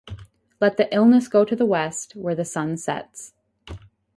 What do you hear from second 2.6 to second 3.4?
sets.